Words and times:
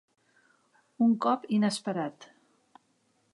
Un 1.07 1.13
cop 1.25 1.45
inesperat. 1.59 2.27